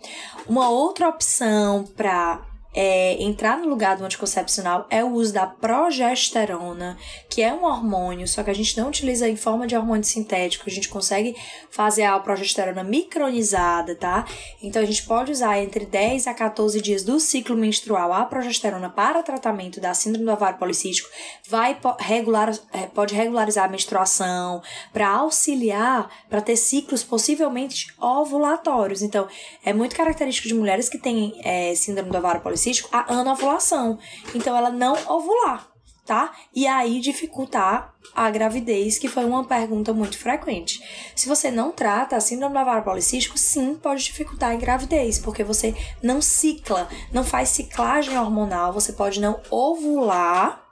Uma 0.47 0.69
outra 0.69 1.09
opção 1.09 1.85
para 1.97 2.45
é, 2.73 3.21
entrar 3.23 3.59
no 3.59 3.69
lugar 3.69 3.97
do 3.97 4.05
anticoncepcional 4.05 4.87
é 4.91 5.03
o 5.03 5.13
uso 5.13 5.33
da 5.33 5.47
progesterona, 5.47 6.97
que 7.29 7.43
é 7.43 7.53
um 7.53 7.65
hormônio, 7.65 8.29
só 8.29 8.45
que 8.45 8.51
a 8.51 8.55
gente 8.55 8.77
não 8.79 8.89
utiliza 8.89 9.29
em 9.29 9.37
forma 9.37 9.67
de 9.67 9.77
hormônio 9.77 10.05
sintético, 10.05 10.65
a 10.69 10.73
gente 10.73 10.89
consegue 10.89 11.37
fazer 11.71 12.05
a 12.05 12.19
progesterona 12.21 12.85
micronizada, 12.85 13.95
tá? 13.97 14.25
Então 14.63 14.81
a 14.81 14.85
gente 14.85 15.03
pode 15.03 15.33
usar 15.33 15.59
entre 15.59 15.85
10 15.85 16.29
a 16.29 16.35
14 16.35 16.81
dias 16.81 17.03
do 17.03 17.19
ciclo 17.19 17.57
menstrual 17.57 18.13
a 18.13 18.25
progesterona 18.25 18.89
para 18.89 19.23
tratamento 19.23 19.81
da 19.81 19.93
síndrome 19.93 20.27
do 20.27 20.33
ovário 20.33 20.59
policístico, 20.59 21.09
vai 21.49 21.77
regular, 21.99 22.53
é, 22.73 22.87
pode 22.87 23.15
regularizar 23.15 23.65
a 23.65 23.69
menstruação, 23.69 24.63
para 24.93 25.09
auxiliar, 25.09 26.09
para 26.29 26.41
ter 26.41 26.57
ciclos 26.57 27.03
possivelmente 27.03 27.93
ovulatórios. 28.01 29.03
Então, 29.03 29.27
é 29.65 29.73
muito 29.73 29.97
característico 29.97 30.49
de 30.49 30.55
mulheres 30.55 30.89
que 30.89 30.99
têm 30.99 31.35
é, 31.43 31.75
síndrome 31.75 32.11
do 32.11 32.19
ovário 32.19 32.41
policístico 32.41 32.60
policístico 32.61 32.89
a 32.93 33.13
anovulação. 33.13 33.99
Então, 34.35 34.57
ela 34.57 34.71
não 34.71 34.93
ovular, 35.09 35.67
tá? 36.05 36.33
E 36.55 36.67
aí 36.67 37.01
dificultar 37.01 37.95
a 38.15 38.31
gravidez, 38.31 38.99
que 38.99 39.09
foi 39.09 39.25
uma 39.25 39.45
pergunta 39.45 39.93
muito 39.93 40.19
frequente. 40.19 40.81
Se 41.17 41.29
você 41.29 41.51
não 41.51 41.73
trata 41.73 42.17
a 42.17 42.21
síndrome 42.21 42.55
do 42.55 42.61
ovário 42.61 42.85
policístico, 42.85 43.39
sim, 43.39 43.75
pode 43.75 44.05
dificultar 44.05 44.53
a 44.53 44.57
gravidez, 44.57 45.19
porque 45.19 45.43
você 45.43 45.75
não 46.03 46.21
cicla, 46.21 46.89
não 47.13 47.25
faz 47.25 47.49
ciclagem 47.49 48.17
hormonal, 48.19 48.73
você 48.73 48.93
pode 48.93 49.21
não 49.21 49.41
ovular, 49.51 50.63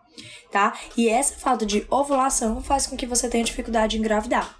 tá? 0.50 0.78
E 0.96 1.08
essa 1.08 1.34
falta 1.34 1.64
de 1.64 1.86
ovulação 1.90 2.62
faz 2.62 2.86
com 2.86 2.96
que 2.96 3.06
você 3.06 3.28
tenha 3.28 3.44
dificuldade 3.44 3.96
em 3.96 4.00
engravidar, 4.00 4.58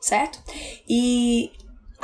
certo? 0.00 0.40
E 0.88 1.52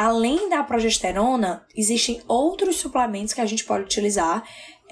além 0.02 0.48
da 0.48 0.64
progesterona, 0.64 1.64
existem 1.76 2.20
outros 2.26 2.76
suplementos 2.76 3.32
que 3.32 3.40
a 3.40 3.46
gente 3.46 3.64
pode 3.64 3.84
utilizar 3.84 4.42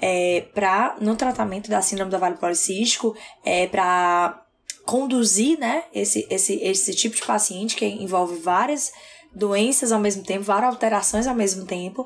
é, 0.01 0.45
para 0.53 0.95
no 1.01 1.15
tratamento 1.15 1.69
da 1.69 1.81
síndrome 1.81 2.09
do 2.09 2.17
ovário 2.17 2.37
policístico, 2.37 3.15
é, 3.43 3.67
para 3.67 4.43
conduzir 4.85 5.59
né, 5.59 5.83
esse, 5.93 6.25
esse, 6.29 6.55
esse 6.55 6.95
tipo 6.95 7.15
de 7.15 7.25
paciente 7.25 7.75
que 7.75 7.85
envolve 7.85 8.37
várias 8.37 8.91
doenças 9.35 9.91
ao 9.91 9.99
mesmo 9.99 10.23
tempo, 10.23 10.43
várias 10.43 10.73
alterações 10.73 11.27
ao 11.27 11.35
mesmo 11.35 11.65
tempo. 11.65 12.05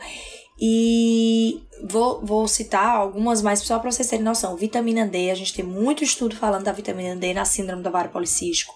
E 0.59 1.61
vou, 1.83 2.25
vou 2.25 2.47
citar 2.47 2.95
algumas 2.95 3.41
mais 3.41 3.59
só 3.59 3.77
para 3.77 3.91
vocês 3.91 4.09
terem 4.09 4.25
noção. 4.25 4.55
Vitamina 4.55 5.05
D, 5.05 5.29
a 5.29 5.35
gente 5.35 5.53
tem 5.53 5.65
muito 5.65 6.03
estudo 6.03 6.35
falando 6.35 6.63
da 6.63 6.71
vitamina 6.71 7.15
D 7.15 7.33
na 7.33 7.45
síndrome 7.45 7.83
do 7.83 7.89
ovário 7.89 8.11
policístico. 8.11 8.73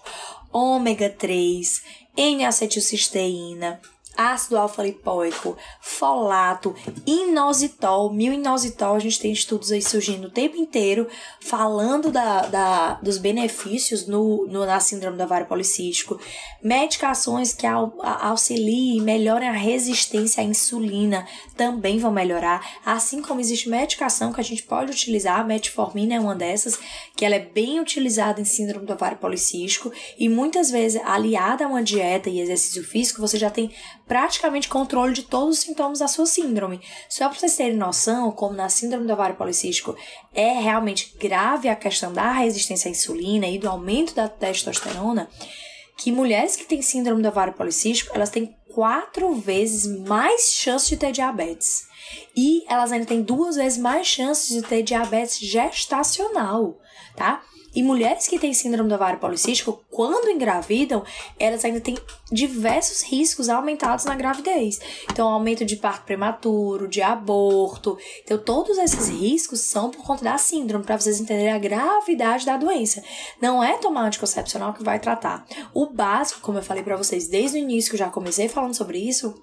Ômega 0.52 1.08
3, 1.08 1.82
N-acetilcisteína, 2.16 3.80
ácido 4.16 4.58
alfa-lipoico, 4.58 5.56
folato, 5.80 6.74
inositol, 7.06 8.14
inositol, 8.14 8.96
a 8.96 8.98
gente 8.98 9.20
tem 9.20 9.32
estudos 9.32 9.72
aí 9.72 9.80
surgindo 9.80 10.26
o 10.26 10.30
tempo 10.30 10.56
inteiro 10.56 11.08
falando 11.40 12.10
da, 12.10 12.42
da, 12.42 12.94
dos 12.94 13.18
benefícios 13.18 14.06
no, 14.06 14.46
no, 14.46 14.66
na 14.66 14.78
síndrome 14.80 15.16
do 15.16 15.24
ovário 15.24 15.46
policístico, 15.46 16.20
medicações 16.62 17.52
que 17.52 17.66
au, 17.66 17.94
auxiliem 18.02 18.98
e 18.98 19.00
melhorem 19.00 19.48
a 19.48 19.52
resistência 19.52 20.42
à 20.42 20.44
insulina 20.44 21.26
também 21.56 21.98
vão 21.98 22.10
melhorar, 22.10 22.78
assim 22.84 23.22
como 23.22 23.40
existe 23.40 23.68
medicação 23.68 24.32
que 24.32 24.40
a 24.40 24.44
gente 24.44 24.62
pode 24.62 24.90
utilizar, 24.90 25.40
a 25.40 25.44
metformina 25.44 26.14
é 26.14 26.20
uma 26.20 26.34
dessas, 26.34 26.78
que 27.16 27.24
ela 27.24 27.36
é 27.36 27.40
bem 27.40 27.80
utilizada 27.80 28.40
em 28.40 28.44
síndrome 28.44 28.86
do 28.86 28.92
ovário 28.92 29.18
policístico 29.18 29.92
e 30.18 30.28
muitas 30.28 30.70
vezes 30.70 31.00
aliada 31.04 31.64
a 31.64 31.68
uma 31.68 31.82
dieta 31.82 32.28
e 32.28 32.40
exercício 32.40 32.84
físico, 32.84 33.20
você 33.20 33.38
já 33.38 33.50
tem 33.50 33.70
praticamente 34.10 34.68
controle 34.68 35.12
de 35.12 35.22
todos 35.22 35.58
os 35.58 35.62
sintomas 35.62 36.00
da 36.00 36.08
sua 36.08 36.26
síndrome. 36.26 36.80
Só 37.08 37.28
para 37.28 37.38
vocês 37.38 37.54
terem 37.54 37.76
noção, 37.76 38.32
como 38.32 38.56
na 38.56 38.68
síndrome 38.68 39.06
do 39.06 39.12
ovário 39.12 39.36
policístico 39.36 39.96
é 40.34 40.50
realmente 40.50 41.14
grave 41.16 41.68
a 41.68 41.76
questão 41.76 42.12
da 42.12 42.32
resistência 42.32 42.88
à 42.88 42.90
insulina 42.90 43.46
e 43.46 43.56
do 43.56 43.68
aumento 43.68 44.12
da 44.12 44.28
testosterona, 44.28 45.30
que 45.96 46.10
mulheres 46.10 46.56
que 46.56 46.64
têm 46.64 46.82
síndrome 46.82 47.22
do 47.22 47.28
ovário 47.28 47.52
policístico, 47.52 48.10
elas 48.12 48.30
têm 48.30 48.52
quatro 48.74 49.32
vezes 49.36 49.86
mais 49.86 50.54
chance 50.54 50.88
de 50.88 50.96
ter 50.96 51.12
diabetes. 51.12 51.86
E 52.36 52.64
elas 52.68 52.90
ainda 52.90 53.06
têm 53.06 53.22
duas 53.22 53.54
vezes 53.54 53.78
mais 53.78 54.08
chances 54.08 54.48
de 54.48 54.62
ter 54.62 54.82
diabetes 54.82 55.38
gestacional, 55.38 56.80
tá? 57.14 57.44
E 57.74 57.82
mulheres 57.82 58.26
que 58.26 58.38
têm 58.38 58.52
síndrome 58.52 58.88
do 58.88 58.94
ovário 58.94 59.20
policístico, 59.20 59.84
quando 59.90 60.30
engravidam, 60.30 61.04
elas 61.38 61.64
ainda 61.64 61.80
têm 61.80 61.96
diversos 62.30 63.02
riscos 63.02 63.48
aumentados 63.48 64.04
na 64.04 64.16
gravidez. 64.16 64.80
Então, 65.10 65.28
aumento 65.28 65.64
de 65.64 65.76
parto 65.76 66.04
prematuro, 66.04 66.88
de 66.88 67.00
aborto. 67.00 67.96
Então, 68.24 68.38
todos 68.38 68.76
esses 68.78 69.08
riscos 69.08 69.60
são 69.60 69.90
por 69.90 70.04
conta 70.04 70.24
da 70.24 70.38
síndrome, 70.38 70.84
para 70.84 70.98
vocês 70.98 71.20
entenderem 71.20 71.52
a 71.52 71.58
gravidade 71.58 72.44
da 72.44 72.56
doença. 72.56 73.02
Não 73.40 73.62
é 73.62 73.76
tomar 73.78 74.06
anticoncepcional 74.06 74.72
que 74.72 74.82
vai 74.82 74.98
tratar. 74.98 75.46
O 75.72 75.86
básico, 75.86 76.40
como 76.40 76.58
eu 76.58 76.62
falei 76.62 76.82
para 76.82 76.96
vocês 76.96 77.28
desde 77.28 77.56
o 77.56 77.60
início, 77.60 77.90
que 77.90 77.96
eu 77.96 78.00
já 78.00 78.10
comecei 78.10 78.48
falando 78.48 78.74
sobre 78.74 78.98
isso, 78.98 79.40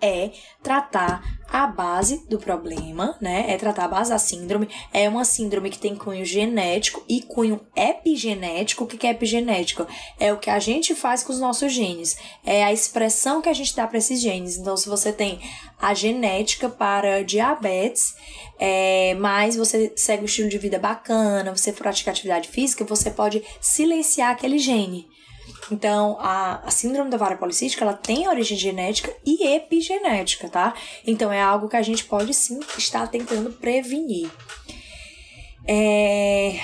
é 0.00 0.30
tratar 0.62 1.22
a 1.48 1.66
base 1.66 2.26
do 2.28 2.38
problema, 2.38 3.16
né? 3.20 3.46
É 3.48 3.56
tratar 3.56 3.84
a 3.84 3.88
base 3.88 4.10
da 4.10 4.18
síndrome. 4.18 4.68
É 4.92 5.08
uma 5.08 5.24
síndrome 5.24 5.70
que 5.70 5.78
tem 5.78 5.94
cunho 5.94 6.24
genético 6.24 7.04
e 7.08 7.22
cunho 7.22 7.60
epigenético. 7.74 8.84
O 8.84 8.86
que 8.86 9.06
é 9.06 9.10
epigenético? 9.10 9.86
É 10.18 10.32
o 10.32 10.38
que 10.38 10.50
a 10.50 10.58
gente 10.58 10.94
faz 10.94 11.22
com 11.22 11.32
os 11.32 11.40
nossos 11.40 11.72
genes. 11.72 12.16
É 12.44 12.64
a 12.64 12.72
expressão 12.72 13.40
que 13.40 13.48
a 13.48 13.54
gente 13.54 13.74
dá 13.74 13.86
para 13.86 13.98
esses 13.98 14.20
genes. 14.20 14.56
Então, 14.56 14.76
se 14.76 14.88
você 14.88 15.12
tem 15.12 15.40
a 15.80 15.94
genética 15.94 16.68
para 16.68 17.22
diabetes, 17.22 18.14
é, 18.58 19.14
mas 19.14 19.56
você 19.56 19.92
segue 19.96 20.22
um 20.22 20.26
estilo 20.26 20.48
de 20.48 20.58
vida 20.58 20.78
bacana, 20.78 21.54
você 21.54 21.72
pratica 21.72 22.10
atividade 22.10 22.48
física, 22.48 22.84
você 22.84 23.10
pode 23.10 23.42
silenciar 23.60 24.30
aquele 24.30 24.58
gene. 24.58 25.08
Então, 25.70 26.16
a, 26.20 26.60
a 26.64 26.70
síndrome 26.70 27.10
da 27.10 27.16
vara 27.16 27.36
policística, 27.36 27.84
ela 27.84 27.94
tem 27.94 28.28
origem 28.28 28.56
genética 28.56 29.12
e 29.24 29.54
epigenética, 29.54 30.48
tá? 30.48 30.74
Então, 31.06 31.32
é 31.32 31.40
algo 31.40 31.68
que 31.68 31.76
a 31.76 31.82
gente 31.82 32.04
pode 32.04 32.32
sim 32.34 32.60
estar 32.78 33.06
tentando 33.08 33.50
prevenir. 33.52 34.30
É... 35.66 36.58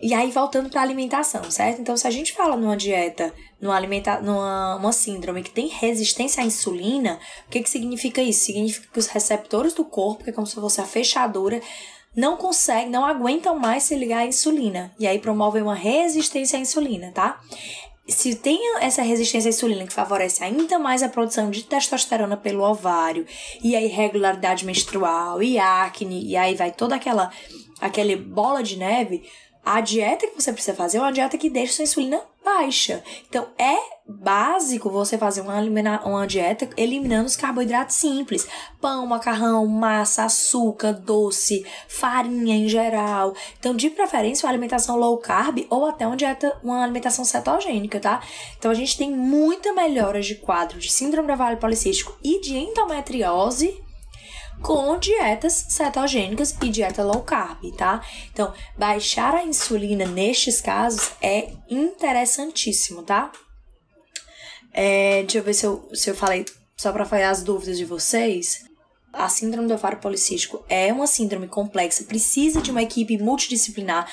E 0.00 0.14
aí, 0.14 0.30
voltando 0.30 0.70
para 0.70 0.80
a 0.80 0.84
alimentação, 0.84 1.50
certo? 1.50 1.80
Então, 1.80 1.96
se 1.96 2.06
a 2.06 2.10
gente 2.10 2.32
fala 2.32 2.56
numa 2.56 2.76
dieta, 2.76 3.32
numa, 3.60 3.76
alimenta... 3.76 4.20
numa 4.20 4.76
uma 4.76 4.92
síndrome 4.92 5.42
que 5.42 5.50
tem 5.50 5.68
resistência 5.68 6.42
à 6.42 6.46
insulina, 6.46 7.18
o 7.46 7.50
que, 7.50 7.62
que 7.62 7.70
significa 7.70 8.22
isso? 8.22 8.44
Significa 8.44 8.88
que 8.92 8.98
os 8.98 9.06
receptores 9.06 9.72
do 9.72 9.84
corpo, 9.84 10.24
que 10.24 10.30
é 10.30 10.32
como 10.32 10.46
se 10.46 10.54
fosse 10.54 10.80
a 10.80 10.84
fechadura, 10.84 11.60
não 12.14 12.36
conseguem, 12.36 12.90
não 12.90 13.04
aguentam 13.04 13.56
mais 13.58 13.84
se 13.84 13.94
ligar 13.94 14.18
à 14.18 14.26
insulina. 14.26 14.92
E 14.98 15.06
aí 15.06 15.20
promovem 15.20 15.62
uma 15.62 15.74
resistência 15.74 16.58
à 16.58 16.62
insulina, 16.62 17.12
tá? 17.12 17.40
Se 18.08 18.34
tem 18.34 18.58
essa 18.80 19.02
resistência 19.02 19.48
à 19.48 19.50
insulina 19.50 19.86
que 19.86 19.92
favorece 19.92 20.42
ainda 20.42 20.78
mais 20.78 21.02
a 21.02 21.08
produção 21.08 21.50
de 21.50 21.62
testosterona 21.62 22.36
pelo 22.36 22.62
ovário, 22.62 23.26
e 23.62 23.76
a 23.76 23.82
irregularidade 23.82 24.64
menstrual, 24.64 25.42
e 25.42 25.58
acne, 25.58 26.24
e 26.24 26.36
aí 26.36 26.54
vai 26.54 26.70
toda 26.70 26.96
aquela, 26.96 27.30
aquela 27.80 28.16
bola 28.16 28.62
de 28.62 28.76
neve, 28.76 29.28
a 29.68 29.82
dieta 29.82 30.26
que 30.26 30.40
você 30.40 30.50
precisa 30.50 30.74
fazer 30.74 30.96
é 30.96 31.00
uma 31.02 31.12
dieta 31.12 31.36
que 31.36 31.50
deixa 31.50 31.74
sua 31.74 31.82
insulina 31.82 32.22
baixa. 32.42 33.04
Então, 33.28 33.48
é 33.58 33.76
básico 34.08 34.88
você 34.88 35.18
fazer 35.18 35.42
uma, 35.42 35.60
uma 36.06 36.26
dieta 36.26 36.70
eliminando 36.74 37.26
os 37.26 37.36
carboidratos 37.36 37.96
simples. 37.96 38.48
Pão, 38.80 39.06
macarrão, 39.06 39.66
massa, 39.66 40.24
açúcar, 40.24 40.94
doce, 40.94 41.66
farinha 41.86 42.56
em 42.56 42.66
geral. 42.66 43.34
Então, 43.58 43.76
de 43.76 43.90
preferência, 43.90 44.46
uma 44.46 44.52
alimentação 44.52 44.96
low 44.96 45.18
carb 45.18 45.66
ou 45.68 45.84
até 45.84 46.06
uma 46.06 46.16
dieta, 46.16 46.58
uma 46.64 46.82
alimentação 46.82 47.22
cetogênica, 47.22 48.00
tá? 48.00 48.22
Então, 48.58 48.70
a 48.70 48.74
gente 48.74 48.96
tem 48.96 49.10
muita 49.10 49.74
melhora 49.74 50.22
de 50.22 50.36
quadro 50.36 50.78
de 50.78 50.90
síndrome 50.90 51.28
do 51.28 51.34
ovário 51.34 51.58
policístico 51.58 52.16
e 52.24 52.40
de 52.40 52.56
endometriose 52.56 53.86
com 54.62 54.98
dietas 54.98 55.66
cetogênicas 55.68 56.56
e 56.62 56.68
dieta 56.68 57.02
low 57.02 57.22
carb, 57.22 57.72
tá? 57.76 58.02
Então, 58.32 58.52
baixar 58.76 59.34
a 59.34 59.44
insulina 59.44 60.04
nestes 60.04 60.60
casos 60.60 61.12
é 61.22 61.52
interessantíssimo, 61.68 63.02
tá? 63.02 63.30
É, 64.72 65.22
deixa 65.22 65.38
eu 65.38 65.42
ver 65.42 65.54
se 65.54 65.66
eu, 65.66 65.88
se 65.92 66.10
eu 66.10 66.14
falei, 66.14 66.44
só 66.76 66.92
para 66.92 67.04
falhar 67.04 67.30
as 67.30 67.42
dúvidas 67.42 67.76
de 67.76 67.84
vocês. 67.84 68.66
A 69.12 69.28
síndrome 69.28 69.66
do 69.66 69.74
ovário 69.74 69.98
policístico 69.98 70.62
é 70.68 70.92
uma 70.92 71.06
síndrome 71.06 71.48
complexa, 71.48 72.04
precisa 72.04 72.60
de 72.60 72.70
uma 72.70 72.82
equipe 72.82 73.16
multidisciplinar, 73.16 74.06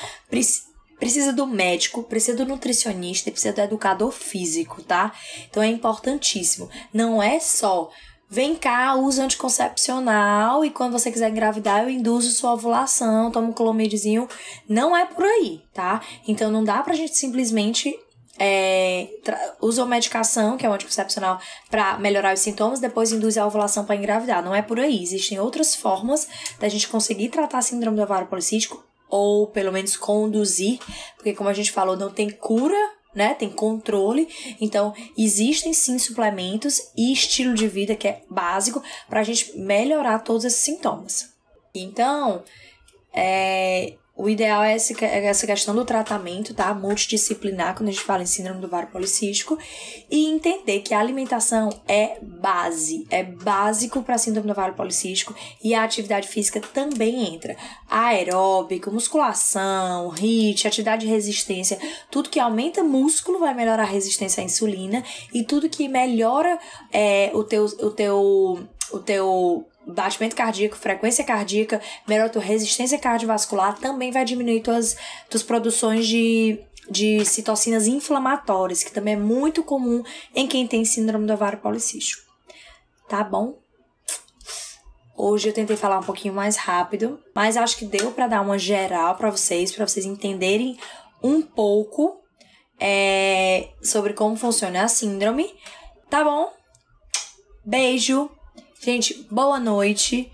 precisa 0.98 1.34
do 1.34 1.46
médico, 1.46 2.04
precisa 2.04 2.38
do 2.38 2.46
nutricionista, 2.46 3.30
precisa 3.30 3.54
do 3.54 3.62
educador 3.62 4.12
físico, 4.12 4.82
tá? 4.82 5.14
Então 5.50 5.62
é 5.62 5.68
importantíssimo. 5.68 6.70
Não 6.94 7.22
é 7.22 7.40
só 7.40 7.92
vem 8.30 8.56
cá, 8.56 8.96
usa 8.96 9.24
anticoncepcional 9.24 10.66
e 10.66 10.70
quando 10.70 10.94
você 10.94 11.12
quiser 11.12 11.30
engravidar, 11.30 11.84
eu 11.84 11.90
induzo 11.90 12.32
sua 12.32 12.54
ovulação, 12.54 13.32
toma 13.32 13.48
um 13.50 13.54
clomidzinho. 13.54 14.28
Não 14.68 14.96
é 14.96 15.06
por 15.06 15.24
aí, 15.24 15.62
tá? 15.74 16.02
Então 16.28 16.52
não 16.52 16.64
dá 16.64 16.82
pra 16.82 16.94
gente 16.94 17.16
simplesmente 17.16 17.98
é, 18.38 19.08
usa 19.62 19.82
uma 19.84 19.90
medicação, 19.90 20.58
que 20.58 20.66
é 20.66 20.70
um 20.70 20.74
anticoncepcional, 20.74 21.40
para 21.70 21.98
melhorar 21.98 22.34
os 22.34 22.42
sintomas, 22.42 22.80
depois 22.80 23.12
induz 23.12 23.38
a 23.38 23.46
ovulação 23.46 23.86
para 23.86 23.96
engravidar. 23.96 24.44
Não 24.44 24.54
é 24.54 24.62
por 24.62 24.80
aí. 24.80 25.02
Existem 25.02 25.40
outras 25.40 25.76
formas 25.76 26.28
da 26.60 26.68
gente 26.68 26.88
conseguir 26.88 27.30
tratar 27.30 27.62
síndrome 27.62 27.98
do 27.98 28.04
ovário 28.04 28.28
policístico, 28.28 28.84
ou 29.10 29.48
pelo 29.48 29.72
menos 29.72 29.96
conduzir, 29.96 30.80
porque 31.16 31.34
como 31.34 31.50
a 31.50 31.54
gente 31.54 31.72
falou, 31.72 31.96
não 31.96 32.10
tem 32.10 32.30
cura 32.30 32.95
né? 33.16 33.34
Tem 33.34 33.50
controle. 33.50 34.28
Então, 34.60 34.94
existem 35.18 35.74
sim 35.74 35.98
suplementos 35.98 36.92
e 36.96 37.14
estilo 37.14 37.56
de 37.56 37.68
vida 37.68 37.96
que 37.96 38.08
é 38.08 38.22
básico 38.30 38.84
para 39.10 39.22
a 39.22 39.24
gente 39.24 39.58
melhorar 39.58 40.20
todos 40.20 40.44
esses 40.44 40.60
sintomas. 40.60 41.34
Então, 41.74 42.44
é, 43.14 43.96
o 44.18 44.30
ideal 44.30 44.64
é 44.64 44.74
essa 44.76 45.46
questão 45.46 45.76
do 45.76 45.84
tratamento, 45.84 46.54
tá? 46.54 46.74
Multidisciplinar, 46.74 47.76
quando 47.76 47.90
a 47.90 47.92
gente 47.92 48.04
fala 48.04 48.24
em 48.24 48.26
síndrome 48.26 48.62
do 48.62 48.68
ovário 48.68 48.88
policístico, 48.88 49.58
e 50.10 50.28
entender 50.28 50.80
que 50.80 50.94
a 50.94 51.00
alimentação 51.00 51.70
é 51.86 52.18
base, 52.22 53.06
é 53.10 53.24
básico 53.24 54.02
para 54.04 54.18
síndrome 54.18 54.48
do 54.48 54.52
ovário 54.52 54.74
policístico 54.74 55.36
e 55.62 55.76
a 55.76 55.84
atividade 55.84 56.30
física 56.30 56.62
também 56.62 57.36
entra. 57.36 57.58
Aeróbico, 57.90 58.90
musculação, 58.90 60.14
HIIT, 60.14 60.66
atividade 60.66 61.06
de 61.06 61.12
resistência, 61.12 61.78
tudo 62.10 62.30
que 62.30 62.40
aumenta 62.40 62.84
músculo 62.84 63.40
vai 63.40 63.54
melhorar 63.54 63.84
a 63.84 63.86
resistência 63.86 64.42
à 64.42 64.46
insulina 64.46 65.04
e 65.34 65.44
tudo 65.44 65.70
que 65.70 65.90
melhora 65.90 66.58
é, 66.90 67.32
o 67.34 67.44
teu, 67.44 67.66
o 67.66 67.90
teu, 67.90 68.66
o 68.94 69.00
teu 69.00 69.68
batimento 69.88 70.36
cardíaco, 70.36 70.76
frequência 70.76 71.24
cardíaca, 71.24 71.82
melhora 72.08 72.28
a 72.28 72.32
tua 72.32 72.42
resistência 72.42 72.98
cardiovascular, 72.98 73.78
também 73.78 74.12
vai 74.12 74.26
diminuir 74.26 74.62
tuas, 74.62 74.96
tuas 75.30 75.44
produções 75.44 76.08
de, 76.08 76.60
de 76.90 77.24
citocinas 77.26 77.88
inflamatórias, 77.88 78.84
que 78.84 78.92
também 78.92 79.14
é 79.14 79.18
muito 79.18 79.64
comum 79.64 80.04
em 80.34 80.48
quem 80.48 80.68
tem 80.68 80.86
síndrome 80.86 81.28
do 81.28 81.34
ovário 81.34 81.60
policístico. 81.60 82.24
Tá 83.08 83.24
bom? 83.24 83.60
Hoje 85.18 85.48
eu 85.50 85.54
tentei 85.54 85.78
falar 85.78 86.00
um 86.00 86.04
pouquinho 86.04 86.34
mais 86.34 86.58
rápido, 86.58 87.20
mas 87.34 87.56
acho 87.56 87.78
que 87.78 87.86
deu 87.86 88.12
para 88.12 88.28
dar 88.28 88.42
uma 88.42 88.60
geral 88.60 89.16
para 89.16 89.30
vocês, 89.30 89.72
para 89.72 89.88
vocês 89.88 90.06
entenderem 90.06 90.78
um 91.24 91.42
pouco 91.42 92.20
é, 92.78 93.70
sobre 93.82 94.14
como 94.14 94.36
funciona 94.36 94.84
a 94.84 94.88
síndrome. 94.90 95.56
Tá 96.10 96.24
bom? 96.24 96.52
Beijo! 97.64 98.35
Gente, 98.86 99.26
boa 99.32 99.60
noite. 99.60 100.32